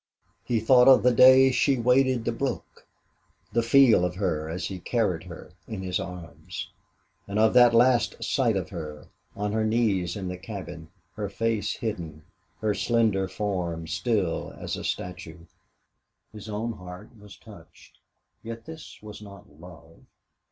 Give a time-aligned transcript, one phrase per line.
[0.43, 2.87] He thought of the day she waded the brook,
[3.53, 6.71] the feel of her as he carried her in his arms;
[7.27, 11.73] and of that last sight of her, on her knees in the cabin, her face
[11.75, 12.23] hidden,
[12.61, 15.45] her slender form still as a statue.
[16.33, 17.99] His own heart was touched.
[18.41, 19.99] Yet this was not love.